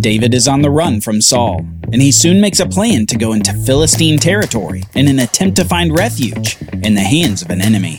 David 0.00 0.32
is 0.32 0.48
on 0.48 0.62
the 0.62 0.70
run 0.70 1.02
from 1.02 1.20
Saul, 1.20 1.58
and 1.92 2.00
he 2.00 2.10
soon 2.10 2.40
makes 2.40 2.58
a 2.58 2.66
plan 2.66 3.04
to 3.06 3.18
go 3.18 3.34
into 3.34 3.52
Philistine 3.52 4.18
territory 4.18 4.82
in 4.94 5.08
an 5.08 5.18
attempt 5.18 5.56
to 5.56 5.64
find 5.64 5.96
refuge 5.96 6.56
in 6.82 6.94
the 6.94 7.02
hands 7.02 7.42
of 7.42 7.50
an 7.50 7.60
enemy. 7.60 7.98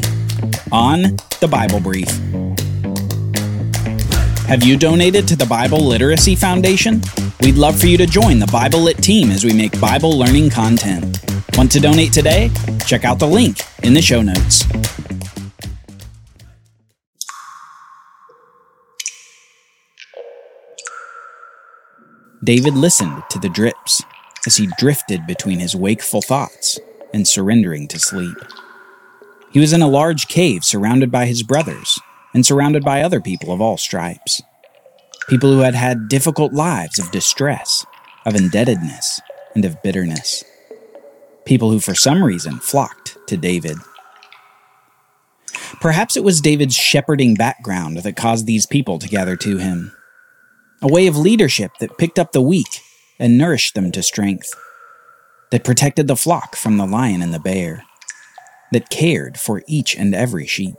On 0.71 1.01
the 1.39 1.47
Bible 1.47 1.79
Brief. 1.79 2.09
Have 4.47 4.63
you 4.63 4.77
donated 4.77 5.27
to 5.27 5.35
the 5.35 5.45
Bible 5.45 5.79
Literacy 5.79 6.35
Foundation? 6.35 7.01
We'd 7.41 7.55
love 7.55 7.79
for 7.79 7.85
you 7.85 7.97
to 7.97 8.07
join 8.07 8.39
the 8.39 8.49
Bible 8.51 8.79
Lit 8.79 8.97
team 8.97 9.29
as 9.29 9.45
we 9.45 9.53
make 9.53 9.79
Bible 9.79 10.17
learning 10.17 10.49
content. 10.49 11.19
Want 11.55 11.71
to 11.73 11.79
donate 11.79 12.13
today? 12.13 12.49
Check 12.87 13.05
out 13.05 13.19
the 13.19 13.27
link 13.27 13.59
in 13.83 13.93
the 13.93 14.01
show 14.01 14.21
notes. 14.23 14.63
David 22.43 22.73
listened 22.73 23.21
to 23.29 23.37
the 23.37 23.49
drips 23.49 24.01
as 24.47 24.57
he 24.57 24.67
drifted 24.79 25.27
between 25.27 25.59
his 25.59 25.75
wakeful 25.75 26.23
thoughts 26.23 26.79
and 27.13 27.27
surrendering 27.27 27.87
to 27.89 27.99
sleep. 27.99 28.35
He 29.51 29.59
was 29.59 29.73
in 29.73 29.81
a 29.83 29.87
large 29.87 30.27
cave 30.27 30.63
surrounded 30.65 31.11
by 31.11 31.27
his 31.27 31.43
brothers 31.43 31.99
and 32.33 32.43
surrounded 32.43 32.83
by 32.83 33.01
other 33.01 33.21
people 33.21 33.53
of 33.53 33.61
all 33.61 33.77
stripes. 33.77 34.41
People 35.29 35.51
who 35.51 35.59
had 35.59 35.75
had 35.75 36.07
difficult 36.07 36.51
lives 36.51 36.97
of 36.97 37.11
distress, 37.11 37.85
of 38.25 38.33
indebtedness, 38.33 39.21
and 39.53 39.63
of 39.63 39.81
bitterness. 39.83 40.43
People 41.45 41.69
who, 41.69 41.79
for 41.79 41.93
some 41.93 42.23
reason, 42.23 42.57
flocked 42.59 43.17
to 43.27 43.37
David. 43.37 43.77
Perhaps 45.79 46.17
it 46.17 46.23
was 46.23 46.41
David's 46.41 46.75
shepherding 46.75 47.35
background 47.35 47.97
that 47.97 48.15
caused 48.15 48.47
these 48.47 48.65
people 48.65 48.97
to 48.97 49.07
gather 49.07 49.35
to 49.35 49.57
him 49.57 49.91
a 50.81 50.87
way 50.87 51.07
of 51.07 51.17
leadership 51.17 51.71
that 51.79 51.97
picked 51.97 52.17
up 52.17 52.31
the 52.31 52.41
weak 52.41 52.81
and 53.19 53.37
nourished 53.37 53.75
them 53.75 53.91
to 53.91 54.01
strength, 54.01 54.53
that 55.51 55.63
protected 55.63 56.07
the 56.07 56.15
flock 56.15 56.55
from 56.55 56.77
the 56.77 56.85
lion 56.85 57.21
and 57.21 57.33
the 57.33 57.39
bear, 57.39 57.83
that 58.71 58.89
cared 58.89 59.39
for 59.39 59.63
each 59.67 59.95
and 59.95 60.15
every 60.15 60.47
sheep. 60.47 60.77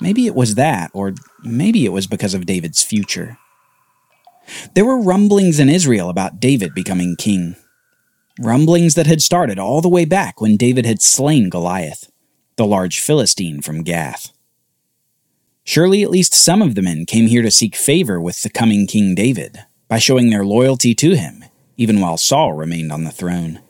Maybe 0.00 0.26
it 0.26 0.34
was 0.34 0.54
that, 0.54 0.90
or 0.94 1.14
maybe 1.42 1.84
it 1.84 1.92
was 1.92 2.06
because 2.06 2.34
of 2.34 2.46
David's 2.46 2.82
future. 2.82 3.38
There 4.74 4.84
were 4.84 5.00
rumblings 5.00 5.60
in 5.60 5.68
Israel 5.68 6.08
about 6.08 6.40
David 6.40 6.74
becoming 6.74 7.16
king. 7.16 7.56
Rumblings 8.40 8.94
that 8.94 9.06
had 9.06 9.20
started 9.20 9.58
all 9.58 9.80
the 9.80 9.88
way 9.88 10.04
back 10.04 10.40
when 10.40 10.56
David 10.56 10.86
had 10.86 11.02
slain 11.02 11.50
Goliath, 11.50 12.10
the 12.56 12.66
large 12.66 13.00
Philistine 13.00 13.60
from 13.60 13.82
Gath. 13.82 14.32
Surely 15.68 16.02
at 16.02 16.08
least 16.08 16.32
some 16.32 16.62
of 16.62 16.76
the 16.76 16.80
men 16.80 17.04
came 17.04 17.26
here 17.26 17.42
to 17.42 17.50
seek 17.50 17.76
favor 17.76 18.18
with 18.18 18.40
the 18.40 18.48
coming 18.48 18.86
King 18.86 19.14
David 19.14 19.66
by 19.86 19.98
showing 19.98 20.30
their 20.30 20.42
loyalty 20.42 20.94
to 20.94 21.14
him, 21.14 21.44
even 21.76 22.00
while 22.00 22.16
Saul 22.16 22.54
remained 22.54 22.90
on 22.90 23.04
the 23.04 23.10
throne. 23.10 23.60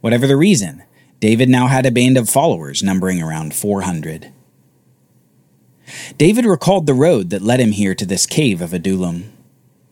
Whatever 0.00 0.26
the 0.26 0.36
reason, 0.36 0.82
David 1.20 1.48
now 1.48 1.68
had 1.68 1.86
a 1.86 1.92
band 1.92 2.18
of 2.18 2.28
followers 2.28 2.82
numbering 2.82 3.22
around 3.22 3.54
400. 3.54 4.32
David 6.18 6.44
recalled 6.44 6.86
the 6.86 6.92
road 6.92 7.30
that 7.30 7.40
led 7.40 7.60
him 7.60 7.70
here 7.70 7.94
to 7.94 8.04
this 8.04 8.26
cave 8.26 8.60
of 8.60 8.72
Adullam, 8.72 9.32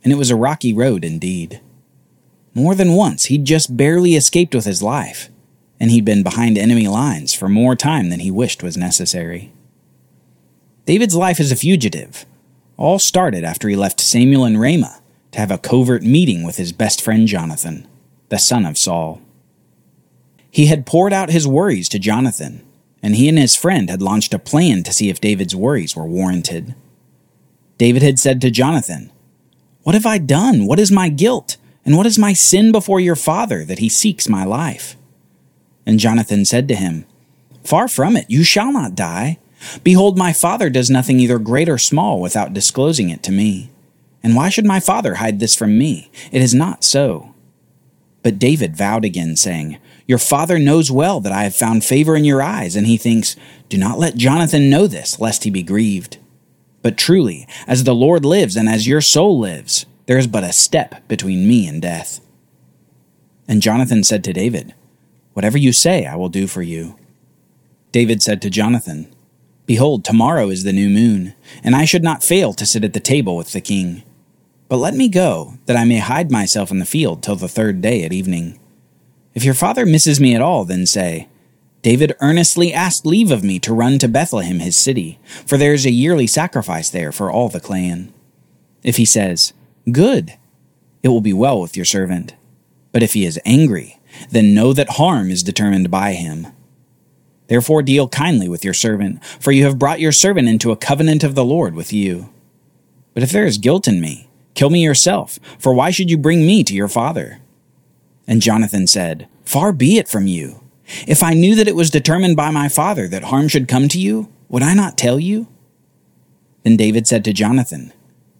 and 0.02 0.12
it 0.12 0.16
was 0.16 0.32
a 0.32 0.36
rocky 0.36 0.74
road 0.74 1.04
indeed. 1.04 1.60
More 2.54 2.74
than 2.74 2.94
once, 2.94 3.26
he'd 3.26 3.44
just 3.44 3.76
barely 3.76 4.16
escaped 4.16 4.52
with 4.52 4.64
his 4.64 4.82
life, 4.82 5.30
and 5.78 5.92
he'd 5.92 6.04
been 6.04 6.24
behind 6.24 6.58
enemy 6.58 6.88
lines 6.88 7.32
for 7.32 7.48
more 7.48 7.76
time 7.76 8.10
than 8.10 8.18
he 8.18 8.32
wished 8.32 8.64
was 8.64 8.76
necessary. 8.76 9.52
David's 10.86 11.14
life 11.14 11.40
as 11.40 11.50
a 11.50 11.56
fugitive 11.56 12.26
all 12.76 12.98
started 12.98 13.44
after 13.44 13.68
he 13.68 13.76
left 13.76 14.00
Samuel 14.00 14.44
and 14.44 14.60
Ramah 14.60 15.00
to 15.32 15.38
have 15.38 15.50
a 15.50 15.58
covert 15.58 16.02
meeting 16.02 16.42
with 16.42 16.56
his 16.56 16.72
best 16.72 17.00
friend 17.00 17.26
Jonathan, 17.26 17.86
the 18.28 18.38
son 18.38 18.66
of 18.66 18.76
Saul. 18.76 19.20
He 20.50 20.66
had 20.66 20.86
poured 20.86 21.12
out 21.12 21.30
his 21.30 21.48
worries 21.48 21.88
to 21.90 21.98
Jonathan, 21.98 22.62
and 23.02 23.16
he 23.16 23.28
and 23.28 23.38
his 23.38 23.56
friend 23.56 23.90
had 23.90 24.02
launched 24.02 24.34
a 24.34 24.38
plan 24.38 24.82
to 24.84 24.92
see 24.92 25.08
if 25.08 25.20
David's 25.20 25.56
worries 25.56 25.96
were 25.96 26.06
warranted. 26.06 26.74
David 27.78 28.02
had 28.02 28.18
said 28.18 28.40
to 28.40 28.50
Jonathan, 28.50 29.10
What 29.82 29.94
have 29.94 30.06
I 30.06 30.18
done? 30.18 30.66
What 30.66 30.78
is 30.78 30.92
my 30.92 31.08
guilt? 31.08 31.56
And 31.84 31.96
what 31.96 32.06
is 32.06 32.18
my 32.18 32.32
sin 32.32 32.72
before 32.72 33.00
your 33.00 33.16
father 33.16 33.64
that 33.64 33.78
he 33.78 33.88
seeks 33.88 34.28
my 34.28 34.44
life? 34.44 34.96
And 35.84 35.98
Jonathan 35.98 36.44
said 36.44 36.68
to 36.68 36.74
him, 36.74 37.04
Far 37.62 37.88
from 37.88 38.16
it, 38.16 38.26
you 38.28 38.44
shall 38.44 38.72
not 38.72 38.94
die. 38.94 39.38
Behold, 39.82 40.18
my 40.18 40.32
father 40.32 40.70
does 40.70 40.90
nothing 40.90 41.20
either 41.20 41.38
great 41.38 41.68
or 41.68 41.78
small 41.78 42.20
without 42.20 42.52
disclosing 42.52 43.10
it 43.10 43.22
to 43.24 43.32
me. 43.32 43.70
And 44.22 44.34
why 44.34 44.48
should 44.48 44.64
my 44.64 44.80
father 44.80 45.16
hide 45.16 45.38
this 45.38 45.54
from 45.54 45.78
me? 45.78 46.10
It 46.32 46.40
is 46.40 46.54
not 46.54 46.82
so. 46.82 47.34
But 48.22 48.38
David 48.38 48.74
vowed 48.76 49.04
again, 49.04 49.36
saying, 49.36 49.78
Your 50.06 50.18
father 50.18 50.58
knows 50.58 50.90
well 50.90 51.20
that 51.20 51.32
I 51.32 51.42
have 51.42 51.54
found 51.54 51.84
favor 51.84 52.16
in 52.16 52.24
your 52.24 52.40
eyes, 52.40 52.74
and 52.74 52.86
he 52.86 52.96
thinks, 52.96 53.36
Do 53.68 53.76
not 53.76 53.98
let 53.98 54.16
Jonathan 54.16 54.70
know 54.70 54.86
this, 54.86 55.20
lest 55.20 55.44
he 55.44 55.50
be 55.50 55.62
grieved. 55.62 56.16
But 56.80 56.96
truly, 56.96 57.46
as 57.66 57.84
the 57.84 57.94
Lord 57.94 58.24
lives, 58.24 58.56
and 58.56 58.68
as 58.68 58.88
your 58.88 59.02
soul 59.02 59.38
lives, 59.38 59.84
there 60.06 60.18
is 60.18 60.26
but 60.26 60.44
a 60.44 60.52
step 60.52 61.06
between 61.06 61.46
me 61.46 61.66
and 61.66 61.82
death. 61.82 62.20
And 63.46 63.62
Jonathan 63.62 64.04
said 64.04 64.24
to 64.24 64.32
David, 64.32 64.74
Whatever 65.34 65.58
you 65.58 65.72
say, 65.72 66.06
I 66.06 66.16
will 66.16 66.28
do 66.28 66.46
for 66.46 66.62
you. 66.62 66.96
David 67.92 68.22
said 68.22 68.40
to 68.42 68.50
Jonathan, 68.50 69.13
Behold, 69.66 70.04
tomorrow 70.04 70.50
is 70.50 70.64
the 70.64 70.72
new 70.72 70.90
moon, 70.90 71.34
and 71.62 71.74
I 71.74 71.84
should 71.84 72.02
not 72.02 72.22
fail 72.22 72.52
to 72.52 72.66
sit 72.66 72.84
at 72.84 72.92
the 72.92 73.00
table 73.00 73.36
with 73.36 73.52
the 73.52 73.60
king. 73.60 74.02
But 74.68 74.76
let 74.76 74.94
me 74.94 75.08
go, 75.08 75.54
that 75.66 75.76
I 75.76 75.84
may 75.84 75.98
hide 75.98 76.30
myself 76.30 76.70
in 76.70 76.78
the 76.78 76.84
field 76.84 77.22
till 77.22 77.36
the 77.36 77.48
third 77.48 77.80
day 77.80 78.04
at 78.04 78.12
evening. 78.12 78.58
If 79.34 79.44
your 79.44 79.54
father 79.54 79.86
misses 79.86 80.20
me 80.20 80.34
at 80.34 80.42
all, 80.42 80.64
then 80.64 80.86
say, 80.86 81.28
David 81.82 82.14
earnestly 82.20 82.72
asked 82.72 83.04
leave 83.04 83.30
of 83.30 83.44
me 83.44 83.58
to 83.58 83.74
run 83.74 83.98
to 83.98 84.08
Bethlehem, 84.08 84.60
his 84.60 84.76
city, 84.76 85.18
for 85.46 85.58
there 85.58 85.74
is 85.74 85.84
a 85.84 85.90
yearly 85.90 86.26
sacrifice 86.26 86.88
there 86.88 87.12
for 87.12 87.30
all 87.30 87.48
the 87.48 87.60
clan. 87.60 88.12
If 88.82 88.96
he 88.96 89.04
says, 89.04 89.52
Good, 89.90 90.34
it 91.02 91.08
will 91.08 91.20
be 91.20 91.34
well 91.34 91.60
with 91.60 91.76
your 91.76 91.84
servant. 91.84 92.34
But 92.90 93.02
if 93.02 93.12
he 93.12 93.26
is 93.26 93.40
angry, 93.44 94.00
then 94.30 94.54
know 94.54 94.72
that 94.72 94.90
harm 94.90 95.30
is 95.30 95.42
determined 95.42 95.90
by 95.90 96.12
him. 96.12 96.46
Therefore 97.46 97.82
deal 97.82 98.08
kindly 98.08 98.48
with 98.48 98.64
your 98.64 98.74
servant, 98.74 99.24
for 99.24 99.52
you 99.52 99.64
have 99.64 99.78
brought 99.78 100.00
your 100.00 100.12
servant 100.12 100.48
into 100.48 100.72
a 100.72 100.76
covenant 100.76 101.24
of 101.24 101.34
the 101.34 101.44
Lord 101.44 101.74
with 101.74 101.92
you. 101.92 102.30
But 103.12 103.22
if 103.22 103.30
there 103.30 103.46
is 103.46 103.58
guilt 103.58 103.86
in 103.86 104.00
me, 104.00 104.28
kill 104.54 104.70
me 104.70 104.82
yourself, 104.82 105.38
for 105.58 105.74
why 105.74 105.90
should 105.90 106.10
you 106.10 106.18
bring 106.18 106.46
me 106.46 106.64
to 106.64 106.74
your 106.74 106.88
father? 106.88 107.40
And 108.26 108.40
Jonathan 108.40 108.86
said, 108.86 109.28
Far 109.44 109.72
be 109.72 109.98
it 109.98 110.08
from 110.08 110.26
you. 110.26 110.62
If 111.06 111.22
I 111.22 111.34
knew 111.34 111.54
that 111.54 111.68
it 111.68 111.76
was 111.76 111.90
determined 111.90 112.36
by 112.36 112.50
my 112.50 112.68
father 112.68 113.08
that 113.08 113.24
harm 113.24 113.48
should 113.48 113.68
come 113.68 113.88
to 113.88 114.00
you, 114.00 114.30
would 114.48 114.62
I 114.62 114.74
not 114.74 114.98
tell 114.98 115.20
you? 115.20 115.48
Then 116.62 116.76
David 116.76 117.06
said 117.06 117.24
to 117.24 117.32
Jonathan, 117.32 117.92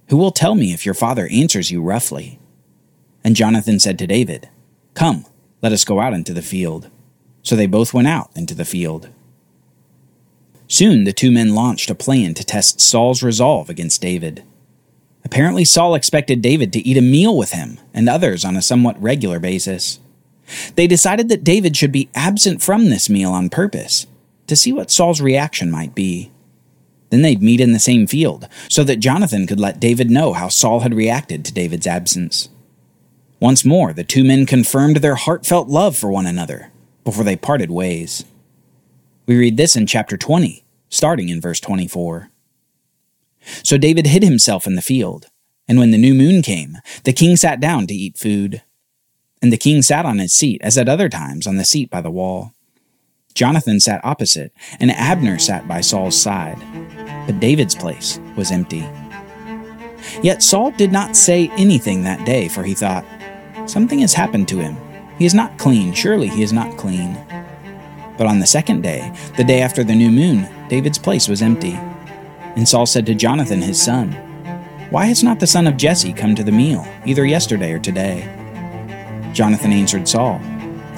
Who 0.09 0.17
will 0.17 0.31
tell 0.31 0.55
me 0.55 0.73
if 0.73 0.85
your 0.85 0.95
father 0.95 1.29
answers 1.31 1.71
you 1.71 1.83
roughly? 1.83 2.39
And 3.23 3.37
Jonathan 3.37 3.79
said 3.79 3.99
to 3.99 4.07
David, 4.07 4.49
Come, 4.95 5.27
let 5.63 5.73
us 5.73 5.85
go 5.85 6.01
out 6.01 6.15
into 6.15 6.33
the 6.33 6.43
field. 6.43 6.91
So 7.45 7.55
they 7.55 7.67
both 7.67 7.95
went 7.95 8.09
out 8.09 8.31
into 8.35 8.55
the 8.55 8.65
field. 8.65 9.11
Soon 10.67 11.05
the 11.05 11.13
two 11.13 11.31
men 11.31 11.55
launched 11.55 11.91
a 11.91 11.95
plan 11.95 12.35
to 12.35 12.45
test 12.45 12.81
Saul's 12.81 13.23
resolve 13.23 13.69
against 13.69 14.03
David. 14.03 14.43
Apparently, 15.25 15.65
Saul 15.65 15.95
expected 15.95 16.43
David 16.43 16.73
to 16.73 16.87
eat 16.87 16.97
a 16.97 17.03
meal 17.03 17.37
with 17.37 17.53
him 17.53 17.79
and 17.93 18.09
others 18.09 18.45
on 18.45 18.57
a 18.57 18.63
somewhat 18.63 19.01
regular 19.01 19.39
basis. 19.39 20.01
They 20.75 20.87
decided 20.87 21.29
that 21.29 21.45
David 21.45 21.77
should 21.77 21.93
be 21.93 22.11
absent 22.15 22.63
from 22.63 22.87
this 22.87 23.09
meal 23.09 23.31
on 23.31 23.49
purpose 23.51 24.07
to 24.47 24.57
see 24.57 24.73
what 24.73 24.91
Saul's 24.91 25.21
reaction 25.21 25.71
might 25.71 25.95
be. 25.95 26.31
Then 27.11 27.23
they'd 27.23 27.43
meet 27.43 27.61
in 27.61 27.73
the 27.73 27.79
same 27.79 28.07
field 28.07 28.49
so 28.69 28.85
that 28.85 29.01
Jonathan 29.01 29.47
could 29.47 29.61
let 29.61 29.81
David 29.81 30.11
know 30.11 30.33
how 30.33 30.49
Saul 30.49 30.81
had 30.81 30.95
reacted 30.95 31.45
to 31.45 31.53
David's 31.53 31.87
absence. 31.87 32.49
Once 33.39 33.65
more, 33.65 33.93
the 33.93 34.05
two 34.05 34.25
men 34.25 34.47
confirmed 34.47 34.97
their 34.97 35.15
heartfelt 35.15 35.69
love 35.69 35.97
for 35.97 36.11
one 36.11 36.27
another 36.27 36.71
before 37.05 37.25
they 37.25 37.37
parted 37.37 37.71
ways. 37.71 38.25
We 39.27 39.37
read 39.37 39.57
this 39.57 39.77
in 39.77 39.87
chapter 39.87 40.17
20, 40.17 40.65
starting 40.89 41.29
in 41.29 41.41
verse 41.41 41.61
24. 41.61 42.31
So 43.63 43.79
David 43.79 44.07
hid 44.07 44.23
himself 44.23 44.67
in 44.67 44.75
the 44.75 44.83
field, 44.83 45.27
and 45.69 45.79
when 45.79 45.91
the 45.91 45.99
new 45.99 46.15
moon 46.15 46.43
came, 46.43 46.79
the 47.05 47.13
king 47.13 47.37
sat 47.37 47.61
down 47.61 47.87
to 47.87 47.95
eat 47.95 48.19
food. 48.19 48.63
And 49.43 49.53
the 49.53 49.59
king 49.59 49.83
sat 49.83 50.07
on 50.07 50.19
his 50.19 50.33
seat, 50.33 50.61
as 50.65 50.79
at 50.79 50.89
other 50.89 51.11
times, 51.11 51.47
on 51.47 51.57
the 51.57 51.65
seat 51.65 51.91
by 51.91 52.01
the 52.01 52.11
wall. 52.11 52.53
Jonathan 53.35 53.81
sat 53.81 54.05
opposite, 54.05 54.53
and 54.81 54.91
Abner 54.91 55.39
sat 55.39 55.69
by 55.69 55.81
Saul's 55.81 56.21
side. 56.21 56.59
But 57.27 57.41
David's 57.41 57.75
place 57.75 58.21
was 58.37 58.51
empty. 58.51 58.89
Yet 60.23 60.43
Saul 60.43 60.71
did 60.71 60.93
not 60.93 61.17
say 61.17 61.51
anything 61.57 62.05
that 62.05 62.25
day, 62.25 62.49
for 62.49 62.63
he 62.63 62.75
thought, 62.75 63.05
Something 63.67 64.01
has 64.01 64.15
happened 64.15 64.49
to 64.49 64.59
him 64.59 64.77
he 65.19 65.25
is 65.25 65.35
not 65.35 65.59
clean, 65.59 65.93
surely 65.93 66.29
he 66.29 66.43
is 66.43 66.53
not 66.53 66.77
clean. 66.77 67.17
But 68.17 68.27
on 68.27 68.41
the 68.41 68.47
second 68.47 68.83
day, 68.83 69.13
the 69.37 69.45
day 69.45 69.61
after 69.61 69.85
the 69.85 69.95
new 69.95 70.11
moon, 70.11 70.49
David's 70.69 70.99
place 70.99 71.29
was 71.29 71.43
empty. 71.43 71.79
And 72.57 72.69
Saul 72.69 72.87
said 72.87 73.07
to 73.07 73.15
Jonathan 73.15 73.61
his 73.61 73.81
son, 73.81 74.13
Why 74.91 75.07
has 75.07 75.23
not 75.23 75.41
the 75.41 75.47
son 75.47 75.67
of 75.67 75.77
Jesse 75.77 76.13
come 76.13 76.35
to 76.35 76.45
the 76.45 76.53
meal, 76.53 76.87
either 77.05 77.27
yesterday 77.27 77.73
or 77.73 77.79
today? 77.79 78.31
Jonathan 79.33 79.73
answered 79.73 80.09
Saul, 80.09 80.41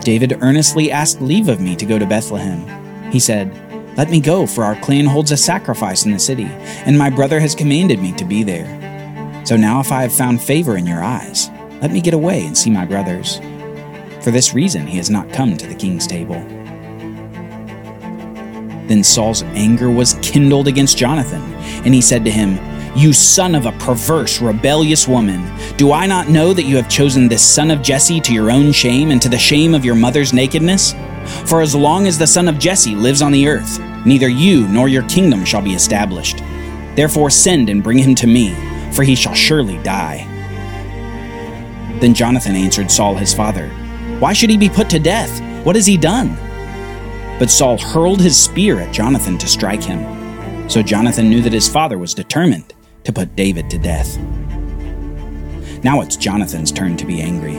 David 0.03 0.39
earnestly 0.43 0.93
asked 0.93 1.23
leave 1.23 1.49
of 1.49 1.61
me 1.61 1.75
to 1.77 1.87
go 1.87 1.99
to 1.99 2.07
Bethlehem. 2.07 3.11
He 3.11 3.19
said, 3.19 3.51
Let 3.97 4.11
me 4.11 4.21
go, 4.21 4.47
for 4.47 4.63
our 4.63 4.77
clan 4.81 5.07
holds 5.07 5.33
a 5.33 5.37
sacrifice 5.37 6.05
in 6.05 6.13
the 6.13 6.19
city, 6.19 6.45
and 6.85 6.99
my 6.99 7.09
brother 7.09 7.41
has 7.41 7.55
commanded 7.55 7.99
me 7.99 8.13
to 8.13 8.25
be 8.25 8.43
there. 8.43 8.67
So 9.45 9.57
now, 9.57 9.81
if 9.81 9.91
I 9.91 10.03
have 10.03 10.13
found 10.13 10.43
favor 10.43 10.77
in 10.77 10.87
your 10.87 11.03
eyes, 11.03 11.49
let 11.81 11.91
me 11.91 12.01
get 12.01 12.15
away 12.15 12.45
and 12.45 12.57
see 12.57 12.71
my 12.71 12.85
brothers. 12.85 13.41
For 14.27 14.33
this 14.33 14.55
reason, 14.55 14.89
he 14.89 14.97
has 14.97 15.09
not 15.09 15.33
come 15.33 15.57
to 15.57 15.69
the 15.69 15.75
king's 15.77 16.05
table. 16.05 16.35
Then 18.89 19.05
Saul's 19.05 19.45
anger 19.55 19.89
was 19.89 20.19
kindled 20.21 20.67
against 20.67 20.99
Jonathan, 20.99 21.43
and 21.85 21.95
he 21.95 22.01
said 22.01 22.25
to 22.25 22.31
him, 22.33 22.59
You 22.97 23.13
son 23.13 23.55
of 23.55 23.67
a 23.67 23.73
perverse, 23.79 24.41
rebellious 24.41 25.07
woman, 25.07 25.49
do 25.77 25.93
I 25.93 26.09
not 26.09 26.29
know 26.29 26.53
that 26.53 26.65
you 26.65 26.75
have 26.75 26.89
chosen 26.89 27.29
this 27.29 27.41
son 27.41 27.71
of 27.71 27.83
Jesse 27.83 28.21
to 28.23 28.35
your 28.35 28.51
own 28.51 28.73
shame 28.73 29.13
and 29.13 29.23
to 29.23 29.29
the 29.29 29.39
shame 29.39 29.75
of 29.75 29.85
your 29.85 29.95
mother's 29.95 30.33
nakedness? 30.33 30.93
For 31.45 31.61
as 31.61 31.77
long 31.77 32.09
as 32.09 32.19
the 32.19 32.27
son 32.27 32.49
of 32.49 32.59
Jesse 32.59 32.97
lives 32.97 33.23
on 33.23 33.31
the 33.31 33.47
earth, 33.47 33.79
neither 34.05 34.29
you 34.29 34.67
nor 34.67 34.89
your 34.89 35.05
kingdom 35.05 35.45
shall 35.45 35.63
be 35.63 35.75
established. 35.75 36.39
Therefore 36.97 37.31
send 37.31 37.69
and 37.69 37.81
bring 37.81 37.99
him 37.99 38.17
to 38.17 38.27
me, 38.27 38.57
for 38.91 39.05
he 39.05 39.15
shall 39.15 39.35
surely 39.35 39.79
die. 39.85 40.27
Then 42.01 42.13
Jonathan 42.13 42.57
answered 42.57 42.91
Saul 42.91 43.15
his 43.15 43.33
father, 43.33 43.71
Why 44.19 44.33
should 44.33 44.49
he 44.49 44.57
be 44.57 44.71
put 44.71 44.89
to 44.91 44.99
death? 44.99 45.43
What 45.65 45.77
has 45.77 45.87
he 45.87 45.99
done? 45.99 46.37
But 47.39 47.51
Saul 47.51 47.77
hurled 47.77 48.21
his 48.21 48.43
spear 48.43 48.81
at 48.81 48.95
Jonathan 48.95 49.37
to 49.37 49.47
strike 49.47 49.83
him. 49.83 50.71
So 50.71 50.83
Jonathan 50.83 51.29
knew 51.29 51.43
that 51.43 51.53
his 51.53 51.69
father 51.69 51.99
was 51.99 52.15
determined 52.15 52.73
to 53.05 53.13
put 53.13 53.37
David 53.37 53.69
to 53.71 53.79
death. 53.79 54.17
Now 55.85 56.01
it's 56.01 56.17
Jonathan's 56.17 56.73
turn 56.73 56.97
to 56.97 57.05
be 57.05 57.21
angry. 57.21 57.57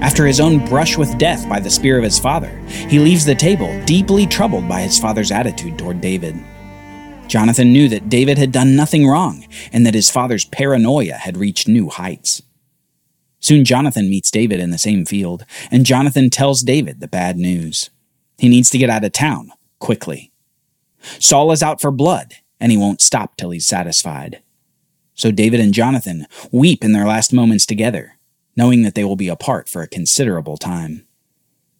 After 0.00 0.24
his 0.24 0.38
own 0.38 0.64
brush 0.66 0.96
with 0.96 1.18
death 1.18 1.48
by 1.48 1.58
the 1.58 1.68
spear 1.68 1.98
of 1.98 2.04
his 2.04 2.20
father, 2.20 2.56
he 2.68 3.00
leaves 3.00 3.24
the 3.24 3.34
table 3.34 3.84
deeply 3.84 4.24
troubled 4.24 4.68
by 4.68 4.82
his 4.82 5.00
father's 5.00 5.32
attitude 5.32 5.76
toward 5.76 6.00
David. 6.00 6.36
Jonathan 7.26 7.72
knew 7.72 7.88
that 7.88 8.08
David 8.08 8.38
had 8.38 8.52
done 8.52 8.76
nothing 8.76 9.06
wrong 9.06 9.44
and 9.72 9.84
that 9.84 9.94
his 9.94 10.10
father's 10.10 10.44
paranoia 10.44 11.14
had 11.14 11.36
reached 11.36 11.66
new 11.66 11.90
heights. 11.90 12.40
Soon 13.40 13.64
Jonathan 13.64 14.10
meets 14.10 14.30
David 14.30 14.60
in 14.60 14.70
the 14.70 14.78
same 14.78 15.04
field, 15.04 15.44
and 15.70 15.86
Jonathan 15.86 16.30
tells 16.30 16.62
David 16.62 17.00
the 17.00 17.08
bad 17.08 17.36
news. 17.36 17.90
He 18.38 18.48
needs 18.48 18.70
to 18.70 18.78
get 18.78 18.90
out 18.90 19.04
of 19.04 19.12
town, 19.12 19.52
quickly. 19.78 20.32
Saul 21.18 21.52
is 21.52 21.62
out 21.62 21.80
for 21.80 21.90
blood, 21.90 22.34
and 22.60 22.72
he 22.72 22.78
won't 22.78 23.00
stop 23.00 23.36
till 23.36 23.50
he's 23.50 23.66
satisfied. 23.66 24.42
So 25.14 25.30
David 25.30 25.60
and 25.60 25.74
Jonathan 25.74 26.26
weep 26.52 26.84
in 26.84 26.92
their 26.92 27.06
last 27.06 27.32
moments 27.32 27.66
together, 27.66 28.18
knowing 28.56 28.82
that 28.82 28.94
they 28.94 29.04
will 29.04 29.16
be 29.16 29.28
apart 29.28 29.68
for 29.68 29.82
a 29.82 29.88
considerable 29.88 30.56
time. 30.56 31.06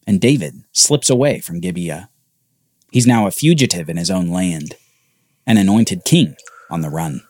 And 0.07 0.21
David 0.21 0.65
slips 0.73 1.11
away 1.11 1.41
from 1.41 1.61
Gibeah. 1.61 2.09
He's 2.91 3.07
now 3.07 3.27
a 3.27 3.31
fugitive 3.31 3.89
in 3.89 3.97
his 3.97 4.11
own 4.11 4.29
land, 4.29 4.75
an 5.47 5.57
anointed 5.57 6.05
king 6.05 6.37
on 6.71 6.81
the 6.81 6.89
run. 6.89 7.23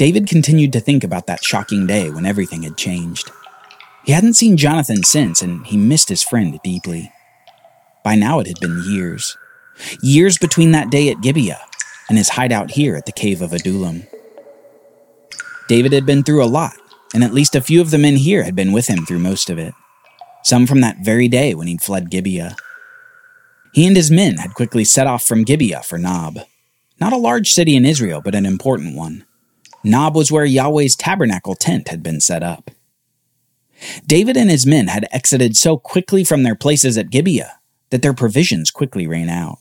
David 0.00 0.28
continued 0.28 0.72
to 0.72 0.80
think 0.80 1.04
about 1.04 1.26
that 1.26 1.44
shocking 1.44 1.86
day 1.86 2.08
when 2.08 2.24
everything 2.24 2.62
had 2.62 2.78
changed. 2.78 3.30
He 4.06 4.12
hadn't 4.12 4.32
seen 4.32 4.56
Jonathan 4.56 5.04
since, 5.04 5.42
and 5.42 5.66
he 5.66 5.76
missed 5.76 6.08
his 6.08 6.22
friend 6.22 6.58
deeply. 6.64 7.12
By 8.02 8.14
now 8.14 8.40
it 8.40 8.46
had 8.46 8.58
been 8.60 8.82
years. 8.86 9.36
Years 10.00 10.38
between 10.38 10.72
that 10.72 10.88
day 10.88 11.10
at 11.10 11.20
Gibeah 11.20 11.60
and 12.08 12.16
his 12.16 12.30
hideout 12.30 12.70
here 12.70 12.96
at 12.96 13.04
the 13.04 13.12
cave 13.12 13.42
of 13.42 13.52
Adullam. 13.52 14.04
David 15.68 15.92
had 15.92 16.06
been 16.06 16.22
through 16.22 16.42
a 16.42 16.48
lot, 16.48 16.76
and 17.12 17.22
at 17.22 17.34
least 17.34 17.54
a 17.54 17.60
few 17.60 17.82
of 17.82 17.90
the 17.90 17.98
men 17.98 18.16
here 18.16 18.44
had 18.44 18.56
been 18.56 18.72
with 18.72 18.86
him 18.86 19.04
through 19.04 19.18
most 19.18 19.50
of 19.50 19.58
it. 19.58 19.74
Some 20.44 20.66
from 20.66 20.80
that 20.80 21.04
very 21.04 21.28
day 21.28 21.54
when 21.54 21.66
he'd 21.66 21.82
fled 21.82 22.08
Gibeah. 22.08 22.56
He 23.74 23.86
and 23.86 23.96
his 23.96 24.10
men 24.10 24.38
had 24.38 24.54
quickly 24.54 24.86
set 24.86 25.06
off 25.06 25.24
from 25.24 25.44
Gibeah 25.44 25.82
for 25.82 25.98
Nob. 25.98 26.38
Not 26.98 27.12
a 27.12 27.18
large 27.18 27.52
city 27.52 27.76
in 27.76 27.84
Israel, 27.84 28.22
but 28.24 28.34
an 28.34 28.46
important 28.46 28.96
one. 28.96 29.26
Nob 29.82 30.14
was 30.14 30.30
where 30.30 30.46
Yahweh's 30.46 30.96
tabernacle 30.96 31.54
tent 31.54 31.88
had 31.88 32.02
been 32.02 32.20
set 32.20 32.42
up. 32.42 32.70
David 34.06 34.36
and 34.36 34.50
his 34.50 34.66
men 34.66 34.88
had 34.88 35.08
exited 35.10 35.56
so 35.56 35.78
quickly 35.78 36.22
from 36.22 36.42
their 36.42 36.54
places 36.54 36.98
at 36.98 37.10
Gibeah 37.10 37.58
that 37.90 38.02
their 38.02 38.12
provisions 38.12 38.70
quickly 38.70 39.06
ran 39.06 39.28
out, 39.28 39.58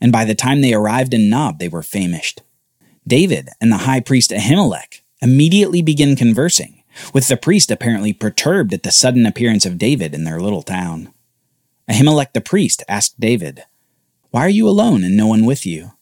and 0.00 0.12
by 0.12 0.24
the 0.24 0.34
time 0.34 0.60
they 0.60 0.74
arrived 0.74 1.14
in 1.14 1.30
Nob, 1.30 1.58
they 1.58 1.68
were 1.68 1.82
famished. 1.82 2.42
David 3.06 3.48
and 3.60 3.72
the 3.72 3.78
high 3.78 4.00
priest 4.00 4.30
Ahimelech 4.30 5.00
immediately 5.22 5.80
begin 5.80 6.16
conversing, 6.16 6.82
with 7.14 7.28
the 7.28 7.36
priest 7.36 7.70
apparently 7.70 8.12
perturbed 8.12 8.74
at 8.74 8.82
the 8.82 8.92
sudden 8.92 9.26
appearance 9.26 9.64
of 9.64 9.78
David 9.78 10.14
in 10.14 10.24
their 10.24 10.40
little 10.40 10.62
town. 10.62 11.12
Ahimelech 11.88 12.32
the 12.32 12.40
priest 12.40 12.82
asked 12.88 13.20
David, 13.20 13.64
Why 14.30 14.40
are 14.42 14.50
you 14.50 14.68
alone 14.68 15.04
and 15.04 15.16
no 15.16 15.26
one 15.26 15.44
with 15.44 15.64
you? 15.64 15.92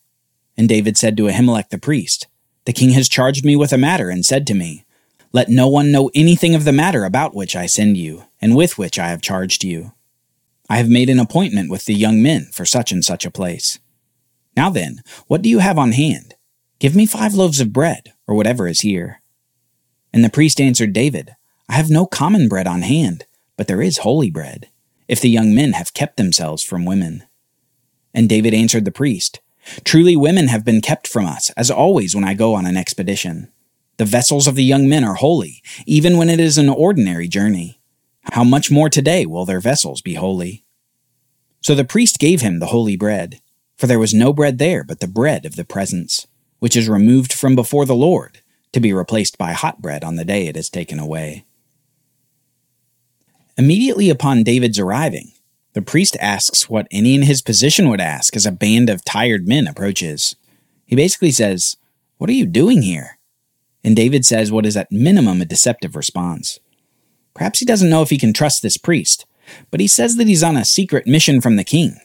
And 0.56 0.68
David 0.68 0.96
said 0.96 1.16
to 1.16 1.24
Ahimelech 1.24 1.68
the 1.68 1.78
priest, 1.78 2.26
The 2.64 2.72
king 2.72 2.90
has 2.90 3.08
charged 3.08 3.44
me 3.44 3.56
with 3.56 3.72
a 3.72 3.78
matter 3.78 4.10
and 4.10 4.24
said 4.24 4.46
to 4.46 4.54
me, 4.54 4.84
let 5.34 5.48
no 5.48 5.66
one 5.66 5.90
know 5.90 6.12
anything 6.14 6.54
of 6.54 6.64
the 6.64 6.72
matter 6.72 7.04
about 7.04 7.34
which 7.34 7.56
I 7.56 7.66
send 7.66 7.96
you, 7.96 8.26
and 8.40 8.54
with 8.54 8.78
which 8.78 9.00
I 9.00 9.08
have 9.08 9.20
charged 9.20 9.64
you. 9.64 9.92
I 10.70 10.76
have 10.76 10.88
made 10.88 11.10
an 11.10 11.18
appointment 11.18 11.70
with 11.70 11.86
the 11.86 11.94
young 11.94 12.22
men 12.22 12.50
for 12.52 12.64
such 12.64 12.92
and 12.92 13.04
such 13.04 13.26
a 13.26 13.32
place. 13.32 13.80
Now 14.56 14.70
then, 14.70 15.02
what 15.26 15.42
do 15.42 15.48
you 15.48 15.58
have 15.58 15.76
on 15.76 15.90
hand? 15.90 16.36
Give 16.78 16.94
me 16.94 17.04
five 17.04 17.34
loaves 17.34 17.60
of 17.60 17.72
bread, 17.72 18.12
or 18.28 18.36
whatever 18.36 18.68
is 18.68 18.82
here. 18.82 19.20
And 20.12 20.22
the 20.24 20.30
priest 20.30 20.60
answered 20.60 20.92
David, 20.92 21.34
I 21.68 21.74
have 21.74 21.90
no 21.90 22.06
common 22.06 22.46
bread 22.46 22.68
on 22.68 22.82
hand, 22.82 23.24
but 23.56 23.66
there 23.66 23.82
is 23.82 23.98
holy 23.98 24.30
bread, 24.30 24.68
if 25.08 25.20
the 25.20 25.30
young 25.30 25.52
men 25.52 25.72
have 25.72 25.94
kept 25.94 26.16
themselves 26.16 26.62
from 26.62 26.84
women. 26.84 27.24
And 28.14 28.28
David 28.28 28.54
answered 28.54 28.84
the 28.84 28.92
priest, 28.92 29.40
Truly 29.84 30.16
women 30.16 30.48
have 30.48 30.64
been 30.64 30.80
kept 30.80 31.06
from 31.06 31.26
us, 31.26 31.50
as 31.50 31.70
always 31.70 32.14
when 32.14 32.24
I 32.24 32.34
go 32.34 32.54
on 32.54 32.66
an 32.66 32.76
expedition. 32.76 33.50
The 33.96 34.04
vessels 34.04 34.46
of 34.46 34.56
the 34.56 34.64
young 34.64 34.88
men 34.88 35.04
are 35.04 35.14
holy, 35.14 35.62
even 35.86 36.16
when 36.16 36.28
it 36.28 36.40
is 36.40 36.58
an 36.58 36.68
ordinary 36.68 37.28
journey. 37.28 37.80
How 38.32 38.44
much 38.44 38.70
more 38.70 38.88
today 38.88 39.26
will 39.26 39.44
their 39.44 39.60
vessels 39.60 40.00
be 40.00 40.14
holy? 40.14 40.64
So 41.60 41.74
the 41.74 41.84
priest 41.84 42.18
gave 42.18 42.40
him 42.40 42.58
the 42.58 42.66
holy 42.66 42.96
bread, 42.96 43.40
for 43.76 43.86
there 43.86 43.98
was 43.98 44.12
no 44.12 44.32
bread 44.32 44.58
there 44.58 44.84
but 44.84 45.00
the 45.00 45.06
bread 45.06 45.46
of 45.46 45.56
the 45.56 45.64
presence, 45.64 46.26
which 46.58 46.76
is 46.76 46.88
removed 46.88 47.32
from 47.32 47.54
before 47.54 47.86
the 47.86 47.94
Lord, 47.94 48.40
to 48.72 48.80
be 48.80 48.92
replaced 48.92 49.38
by 49.38 49.52
hot 49.52 49.80
bread 49.80 50.02
on 50.02 50.16
the 50.16 50.24
day 50.24 50.46
it 50.46 50.56
is 50.56 50.68
taken 50.68 50.98
away. 50.98 51.44
Immediately 53.56 54.10
upon 54.10 54.42
David's 54.42 54.78
arriving, 54.78 55.30
the 55.74 55.82
priest 55.82 56.16
asks 56.20 56.68
what 56.68 56.88
any 56.90 57.14
in 57.14 57.22
his 57.22 57.42
position 57.42 57.88
would 57.88 58.00
ask 58.00 58.34
as 58.34 58.46
a 58.46 58.52
band 58.52 58.88
of 58.90 59.04
tired 59.04 59.46
men 59.46 59.66
approaches. 59.66 60.34
He 60.86 60.96
basically 60.96 61.30
says, 61.30 61.76
What 62.18 62.30
are 62.30 62.34
you 62.34 62.46
doing 62.46 62.82
here? 62.82 63.18
and 63.84 63.94
David 63.94 64.24
says 64.24 64.50
what 64.50 64.64
is 64.66 64.76
at 64.76 64.90
minimum 64.90 65.42
a 65.42 65.44
deceptive 65.44 65.94
response. 65.94 66.58
Perhaps 67.34 67.58
he 67.58 67.66
doesn't 67.66 67.90
know 67.90 68.02
if 68.02 68.10
he 68.10 68.18
can 68.18 68.32
trust 68.32 68.62
this 68.62 68.78
priest, 68.78 69.26
but 69.70 69.78
he 69.78 69.86
says 69.86 70.16
that 70.16 70.26
he's 70.26 70.42
on 70.42 70.56
a 70.56 70.64
secret 70.64 71.06
mission 71.06 71.40
from 71.40 71.56
the 71.56 71.64
king, 71.64 71.98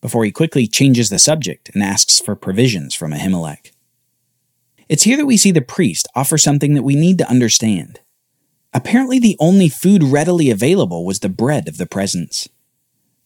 before 0.00 0.24
he 0.24 0.32
quickly 0.32 0.66
changes 0.66 1.10
the 1.10 1.18
subject 1.18 1.70
and 1.74 1.82
asks 1.82 2.18
for 2.18 2.34
provisions 2.34 2.94
from 2.94 3.12
Ahimelech. 3.12 3.72
It's 4.88 5.02
here 5.02 5.16
that 5.16 5.26
we 5.26 5.36
see 5.36 5.50
the 5.50 5.60
priest 5.60 6.08
offer 6.14 6.38
something 6.38 6.74
that 6.74 6.84
we 6.84 6.94
need 6.94 7.18
to 7.18 7.28
understand. 7.28 8.00
Apparently, 8.72 9.18
the 9.18 9.36
only 9.40 9.68
food 9.68 10.02
readily 10.02 10.50
available 10.50 11.04
was 11.04 11.20
the 11.20 11.28
bread 11.28 11.68
of 11.68 11.76
the 11.76 11.86
presence. 11.86 12.48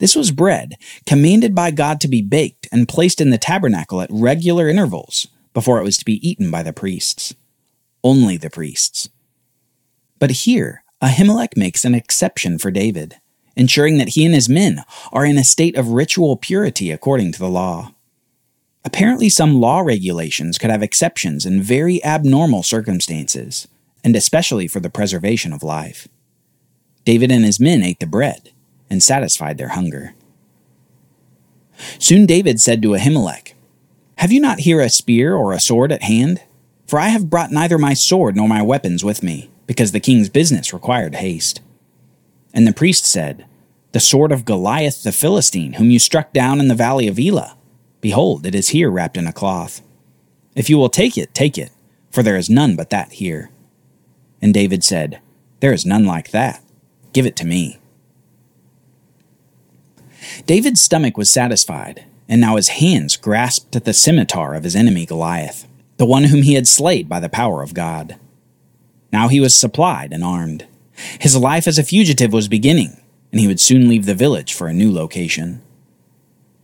This 0.00 0.16
was 0.16 0.32
bread 0.32 0.74
commanded 1.06 1.54
by 1.54 1.70
God 1.70 2.00
to 2.00 2.08
be 2.08 2.20
baked 2.20 2.66
and 2.72 2.88
placed 2.88 3.20
in 3.20 3.30
the 3.30 3.38
tabernacle 3.38 4.00
at 4.00 4.10
regular 4.10 4.68
intervals 4.68 5.28
before 5.54 5.78
it 5.78 5.84
was 5.84 5.96
to 5.98 6.04
be 6.04 6.28
eaten 6.28 6.50
by 6.50 6.64
the 6.64 6.72
priests 6.72 7.34
only 8.02 8.36
the 8.36 8.50
priests. 8.50 9.08
But 10.18 10.30
here, 10.30 10.82
Ahimelech 11.02 11.56
makes 11.56 11.84
an 11.84 11.94
exception 11.94 12.58
for 12.58 12.70
David, 12.70 13.16
ensuring 13.56 13.98
that 13.98 14.10
he 14.10 14.24
and 14.24 14.34
his 14.34 14.48
men 14.48 14.82
are 15.12 15.24
in 15.24 15.38
a 15.38 15.44
state 15.44 15.76
of 15.76 15.88
ritual 15.88 16.36
purity 16.36 16.90
according 16.90 17.32
to 17.32 17.38
the 17.38 17.48
law. 17.48 17.94
Apparently, 18.84 19.28
some 19.28 19.60
law 19.60 19.80
regulations 19.80 20.58
could 20.58 20.70
have 20.70 20.82
exceptions 20.82 21.44
in 21.44 21.62
very 21.62 22.02
abnormal 22.04 22.62
circumstances, 22.62 23.68
and 24.02 24.16
especially 24.16 24.66
for 24.66 24.80
the 24.80 24.90
preservation 24.90 25.52
of 25.52 25.62
life. 25.62 26.08
David 27.04 27.30
and 27.30 27.44
his 27.44 27.60
men 27.60 27.82
ate 27.82 28.00
the 28.00 28.06
bread 28.06 28.50
and 28.90 29.02
satisfied 29.02 29.56
their 29.56 29.68
hunger. 29.68 30.14
Soon 31.98 32.26
David 32.26 32.60
said 32.60 32.82
to 32.82 32.90
Ahimelech, 32.90 33.54
Have 34.16 34.32
you 34.32 34.40
not 34.40 34.60
here 34.60 34.80
a 34.80 34.90
spear 34.90 35.34
or 35.34 35.52
a 35.52 35.60
sword 35.60 35.92
at 35.92 36.02
hand? 36.02 36.42
For 36.86 36.98
I 36.98 37.08
have 37.08 37.30
brought 37.30 37.52
neither 37.52 37.78
my 37.78 37.94
sword 37.94 38.36
nor 38.36 38.48
my 38.48 38.62
weapons 38.62 39.04
with 39.04 39.22
me, 39.22 39.48
because 39.66 39.92
the 39.92 40.00
king's 40.00 40.28
business 40.28 40.72
required 40.72 41.14
haste. 41.14 41.60
And 42.52 42.66
the 42.66 42.72
priest 42.72 43.04
said, 43.04 43.46
The 43.92 44.00
sword 44.00 44.32
of 44.32 44.44
Goliath 44.44 45.02
the 45.02 45.12
Philistine, 45.12 45.74
whom 45.74 45.90
you 45.90 45.98
struck 45.98 46.32
down 46.32 46.58
in 46.58 46.68
the 46.68 46.74
valley 46.74 47.06
of 47.06 47.18
Elah. 47.18 47.56
Behold, 48.00 48.44
it 48.44 48.54
is 48.54 48.70
here 48.70 48.90
wrapped 48.90 49.16
in 49.16 49.26
a 49.26 49.32
cloth. 49.32 49.82
If 50.56 50.68
you 50.68 50.78
will 50.78 50.88
take 50.88 51.16
it, 51.16 51.32
take 51.32 51.56
it, 51.56 51.70
for 52.10 52.22
there 52.22 52.36
is 52.36 52.50
none 52.50 52.74
but 52.74 52.90
that 52.90 53.12
here. 53.12 53.50
And 54.42 54.52
David 54.52 54.82
said, 54.82 55.20
There 55.60 55.72
is 55.72 55.86
none 55.86 56.04
like 56.04 56.30
that. 56.30 56.62
Give 57.12 57.26
it 57.26 57.36
to 57.36 57.46
me. 57.46 57.79
David's 60.46 60.80
stomach 60.80 61.16
was 61.16 61.30
satisfied, 61.30 62.04
and 62.28 62.40
now 62.40 62.56
his 62.56 62.68
hands 62.68 63.16
grasped 63.16 63.74
at 63.74 63.84
the 63.84 63.92
scimitar 63.92 64.54
of 64.54 64.64
his 64.64 64.76
enemy 64.76 65.06
Goliath, 65.06 65.66
the 65.96 66.06
one 66.06 66.24
whom 66.24 66.42
he 66.42 66.54
had 66.54 66.68
slayed 66.68 67.08
by 67.08 67.20
the 67.20 67.28
power 67.28 67.62
of 67.62 67.74
God. 67.74 68.16
Now 69.12 69.28
he 69.28 69.40
was 69.40 69.54
supplied 69.54 70.12
and 70.12 70.22
armed. 70.22 70.66
His 71.18 71.36
life 71.36 71.66
as 71.66 71.78
a 71.78 71.82
fugitive 71.82 72.32
was 72.32 72.48
beginning, 72.48 73.00
and 73.32 73.40
he 73.40 73.46
would 73.46 73.60
soon 73.60 73.88
leave 73.88 74.06
the 74.06 74.14
village 74.14 74.54
for 74.54 74.68
a 74.68 74.72
new 74.72 74.92
location. 74.92 75.62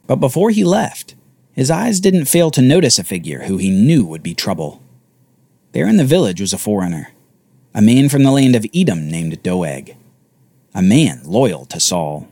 But 0.06 0.16
before 0.16 0.50
he 0.50 0.64
left, 0.64 1.14
his 1.52 1.70
eyes 1.70 2.00
didn't 2.00 2.26
fail 2.26 2.50
to 2.52 2.62
notice 2.62 2.98
a 2.98 3.04
figure 3.04 3.44
who 3.44 3.56
he 3.56 3.70
knew 3.70 4.04
would 4.04 4.22
be 4.22 4.34
trouble. 4.34 4.82
There 5.72 5.88
in 5.88 5.96
the 5.96 6.04
village 6.04 6.40
was 6.40 6.52
a 6.52 6.58
foreigner, 6.58 7.12
a 7.74 7.82
man 7.82 8.08
from 8.08 8.22
the 8.22 8.30
land 8.30 8.54
of 8.54 8.66
Edom 8.74 9.10
named 9.10 9.42
Doeg, 9.42 9.96
a 10.74 10.82
man 10.82 11.22
loyal 11.24 11.64
to 11.66 11.80
Saul. 11.80 12.28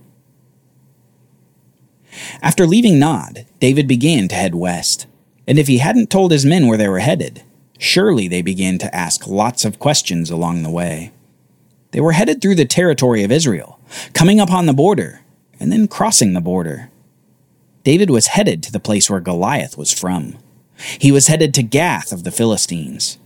After 2.43 2.67
leaving 2.67 2.99
Nod, 2.99 3.47
David 3.61 3.89
began 3.89 4.29
to 4.29 4.35
head 4.35 4.55
west, 4.55 5.07
and 5.47 5.59
if 5.59 5.67
he 5.67 5.79
hadn't 5.79 6.11
told 6.11 6.31
his 6.33 6.45
men 6.45 6.67
where 6.67 6.79
they 6.79 6.89
were 6.89 7.01
headed, 7.01 7.43
surely 7.79 8.29
they 8.29 8.43
began 8.43 8.79
to 8.79 8.95
ask 8.95 9.27
lots 9.27 9.65
of 9.65 9.79
questions 9.79 10.31
along 10.31 10.63
the 10.63 10.71
way. 10.71 11.13
They 11.91 12.01
were 12.01 12.13
headed 12.13 12.41
through 12.41 12.57
the 12.57 12.65
territory 12.65 13.23
of 13.23 13.31
Israel, 13.31 13.79
coming 14.15 14.41
upon 14.41 14.67
the 14.67 14.73
border, 14.73 15.21
and 15.61 15.71
then 15.71 15.87
crossing 15.87 16.33
the 16.33 16.41
border. 16.41 16.91
David 17.85 18.11
was 18.11 18.29
headed 18.29 18.63
to 18.63 18.73
the 18.73 18.81
place 18.81 19.09
where 19.11 19.21
Goliath 19.21 19.77
was 19.77 19.93
from. 19.93 20.39
He 20.99 21.13
was 21.13 21.29
headed 21.29 21.55
to 21.55 21.63
Gath 21.63 22.13
of 22.13 22.25
the 22.25 22.33
Philistines, 22.33 23.19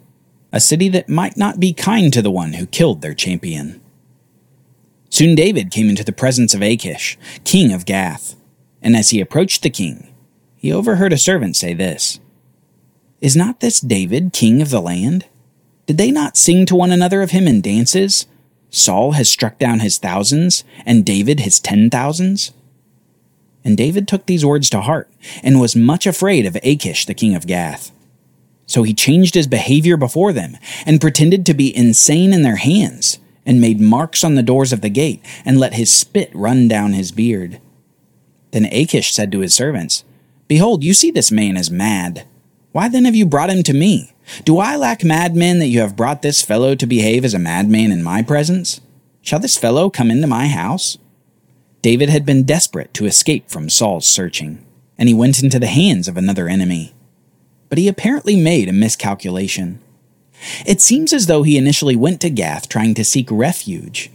a 0.53 0.61
city 0.61 0.89
that 0.91 1.09
might 1.09 1.37
not 1.37 1.61
be 1.61 1.73
kind 1.73 2.13
to 2.13 2.21
the 2.21 2.31
one 2.31 2.55
who 2.55 2.67
killed 2.67 3.01
their 3.01 3.15
champion. 3.15 3.81
Soon 5.11 5.35
David 5.35 5.71
came 5.71 5.89
into 5.89 6.05
the 6.05 6.13
presence 6.13 6.53
of 6.55 6.63
Achish, 6.63 7.17
king 7.45 7.73
of 7.73 7.87
Gath, 7.87 8.37
and 8.83 8.97
as 8.97 9.11
he 9.11 9.21
approached 9.21 9.63
the 9.63 9.71
king, 9.71 10.13
he 10.57 10.73
overheard 10.73 11.13
a 11.13 11.19
servant 11.19 11.57
say 11.57 11.75
this 11.75 12.21
Is 13.21 13.37
not 13.37 13.61
this 13.61 13.81
David, 13.81 14.33
king 14.33 14.61
of 14.61 14.71
the 14.71 14.81
land? 14.81 15.27
Did 15.87 15.99
they 15.99 16.11
not 16.11 16.37
sing 16.37 16.67
to 16.67 16.77
one 16.77 16.91
another 16.91 17.23
of 17.23 17.31
him 17.31 17.49
in 17.49 17.61
dances? 17.61 18.27
Saul 18.71 19.13
has 19.13 19.31
struck 19.31 19.59
down 19.59 19.81
his 19.81 19.99
thousands, 19.99 20.65
and 20.85 21.05
David 21.05 21.41
his 21.41 21.59
ten 21.59 21.89
thousands? 21.89 22.53
And 23.65 23.77
David 23.77 24.07
took 24.07 24.27
these 24.27 24.45
words 24.45 24.69
to 24.71 24.83
heart, 24.83 25.11
and 25.43 25.61
was 25.61 25.75
much 25.75 26.07
afraid 26.07 26.45
of 26.45 26.57
Achish 26.63 27.07
the 27.07 27.15
king 27.15 27.35
of 27.35 27.47
Gath. 27.47 27.91
So 28.67 28.83
he 28.83 28.93
changed 28.93 29.35
his 29.35 29.47
behavior 29.47 29.97
before 29.97 30.33
them, 30.33 30.59
and 30.85 31.01
pretended 31.01 31.47
to 31.47 31.55
be 31.55 31.75
insane 31.75 32.33
in 32.33 32.43
their 32.43 32.57
hands, 32.57 33.19
and 33.47 33.61
made 33.61 33.81
marks 33.81 34.23
on 34.23 34.35
the 34.35 34.43
doors 34.43 34.73
of 34.73 34.83
the 34.83 34.91
gate, 34.91 35.25
and 35.45 35.59
let 35.59 35.75
his 35.75 35.93
spit 35.93 36.31
run 36.35 36.69
down 36.69 36.93
his 36.93 37.13
beard. 37.13 37.61
Then 38.51 38.67
Achish 38.67 39.13
said 39.13 39.31
to 39.33 39.41
his 39.41 39.55
servants, 39.55 40.05
Behold, 40.47 40.83
you 40.83 40.95
see 40.95 41.11
this 41.11 41.31
man 41.31 41.57
is 41.57 41.71
mad. 41.71 42.27
Why 42.73 42.89
then 42.89 43.05
have 43.05 43.15
you 43.15 43.27
brought 43.27 43.51
him 43.51 43.63
to 43.65 43.75
me? 43.75 44.13
Do 44.45 44.59
I 44.59 44.77
lack 44.77 45.05
madmen 45.05 45.59
that 45.59 45.69
you 45.69 45.81
have 45.81 45.97
brought 45.97 46.23
this 46.23 46.43
fellow 46.43 46.75
to 46.75 46.87
behave 46.87 47.25
as 47.25 47.35
a 47.35 47.39
madman 47.39 47.93
in 47.93 48.03
my 48.03 48.23
presence? 48.23 48.81
Shall 49.23 49.41
this 49.41 49.57
fellow 49.57 49.91
come 49.91 50.11
into 50.11 50.27
my 50.27 50.49
house? 50.49 50.99
David 51.83 52.09
had 52.09 52.27
been 52.27 52.45
desperate 52.45 52.93
to 52.95 53.07
escape 53.07 53.49
from 53.49 53.71
Saul's 53.71 54.07
searching, 54.07 54.65
and 54.97 55.09
he 55.09 55.15
went 55.15 55.43
into 55.43 55.59
the 55.59 55.67
hands 55.67 56.09
of 56.09 56.17
another 56.17 56.49
enemy. 56.49 56.95
But 57.69 57.79
he 57.79 57.89
apparently 57.89 58.37
made 58.37 58.69
a 58.69 58.73
miscalculation. 58.73 59.81
It 60.67 60.81
seems 60.81 61.13
as 61.13 61.27
though 61.27 61.43
he 61.43 61.57
initially 61.57 61.97
went 61.97 62.21
to 62.23 62.31
Gath 62.31 62.69
trying 62.69 62.95
to 62.95 63.05
seek 63.05 63.29
refuge, 63.31 64.11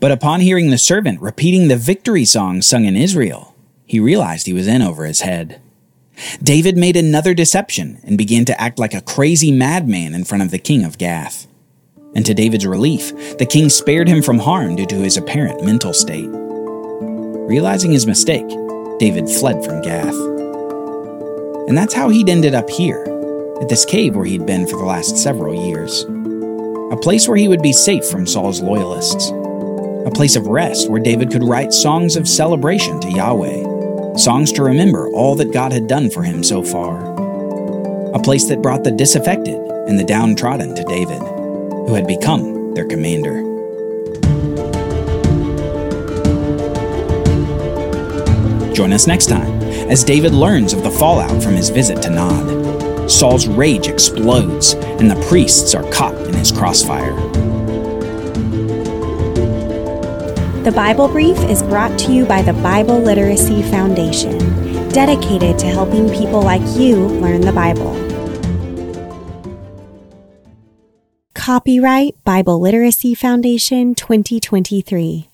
but 0.00 0.12
upon 0.12 0.40
hearing 0.40 0.70
the 0.70 0.78
servant 0.78 1.20
repeating 1.20 1.68
the 1.68 1.76
victory 1.76 2.24
song 2.24 2.62
sung 2.62 2.84
in 2.84 2.96
Israel, 2.96 3.51
he 3.86 4.00
realized 4.00 4.46
he 4.46 4.52
was 4.52 4.66
in 4.66 4.82
over 4.82 5.04
his 5.04 5.20
head. 5.20 5.60
David 6.42 6.76
made 6.76 6.96
another 6.96 7.34
deception 7.34 8.00
and 8.04 8.18
began 8.18 8.44
to 8.44 8.60
act 8.60 8.78
like 8.78 8.94
a 8.94 9.00
crazy 9.00 9.50
madman 9.50 10.14
in 10.14 10.24
front 10.24 10.42
of 10.42 10.50
the 10.50 10.58
king 10.58 10.84
of 10.84 10.98
Gath. 10.98 11.46
And 12.14 12.26
to 12.26 12.34
David's 12.34 12.66
relief, 12.66 13.38
the 13.38 13.46
king 13.46 13.70
spared 13.70 14.08
him 14.08 14.22
from 14.22 14.38
harm 14.38 14.76
due 14.76 14.86
to 14.86 14.96
his 14.96 15.16
apparent 15.16 15.64
mental 15.64 15.94
state. 15.94 16.28
Realizing 16.30 17.92
his 17.92 18.06
mistake, 18.06 18.46
David 18.98 19.28
fled 19.28 19.64
from 19.64 19.82
Gath. 19.82 20.14
And 21.68 21.76
that's 21.76 21.94
how 21.94 22.08
he'd 22.08 22.28
ended 22.28 22.54
up 22.54 22.68
here, 22.68 23.04
at 23.60 23.68
this 23.68 23.84
cave 23.84 24.14
where 24.14 24.26
he'd 24.26 24.46
been 24.46 24.66
for 24.66 24.76
the 24.76 24.84
last 24.84 25.16
several 25.16 25.54
years. 25.54 26.04
A 26.92 26.96
place 26.96 27.26
where 27.26 27.38
he 27.38 27.48
would 27.48 27.62
be 27.62 27.72
safe 27.72 28.04
from 28.04 28.26
Saul's 28.26 28.60
loyalists. 28.60 29.30
A 29.30 30.10
place 30.12 30.36
of 30.36 30.46
rest 30.46 30.90
where 30.90 31.00
David 31.00 31.30
could 31.30 31.44
write 31.44 31.72
songs 31.72 32.16
of 32.16 32.28
celebration 32.28 33.00
to 33.00 33.10
Yahweh, 33.10 33.61
songs 34.16 34.52
to 34.52 34.62
remember 34.62 35.08
all 35.08 35.34
that 35.36 35.52
God 35.52 35.72
had 35.72 35.86
done 35.86 36.10
for 36.10 36.22
him 36.22 36.42
so 36.42 36.62
far. 36.62 37.02
A 38.14 38.18
place 38.18 38.46
that 38.48 38.62
brought 38.62 38.84
the 38.84 38.90
disaffected 38.90 39.54
and 39.54 39.98
the 39.98 40.04
downtrodden 40.04 40.74
to 40.74 40.84
David, 40.84 41.18
who 41.18 41.94
had 41.94 42.06
become 42.06 42.74
their 42.74 42.84
commander. 42.84 43.42
Join 48.74 48.92
us 48.92 49.06
next 49.06 49.26
time 49.26 49.62
as 49.90 50.04
David 50.04 50.32
learns 50.32 50.72
of 50.72 50.82
the 50.82 50.90
fallout 50.90 51.42
from 51.42 51.54
his 51.54 51.70
visit 51.70 52.02
to 52.02 52.10
Nod. 52.10 53.10
Saul's 53.10 53.46
rage 53.46 53.88
explodes, 53.88 54.74
and 54.74 55.10
the 55.10 55.26
priests 55.28 55.74
are 55.74 55.90
caught 55.90 56.14
in 56.14 56.34
his 56.34 56.52
crossfire. 56.52 57.12
The 60.62 60.70
Bible 60.70 61.08
Brief 61.08 61.36
is 61.50 61.60
brought 61.60 61.98
to 61.98 62.12
you 62.12 62.24
by 62.24 62.40
the 62.40 62.52
Bible 62.52 63.00
Literacy 63.00 63.64
Foundation, 63.64 64.38
dedicated 64.90 65.58
to 65.58 65.66
helping 65.66 66.08
people 66.08 66.40
like 66.40 66.62
you 66.78 66.98
learn 66.98 67.40
the 67.40 67.50
Bible. 67.50 67.90
Copyright 71.34 72.14
Bible 72.22 72.60
Literacy 72.60 73.12
Foundation 73.16 73.96
2023. 73.96 75.31